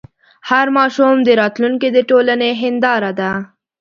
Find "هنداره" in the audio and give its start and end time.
2.61-3.11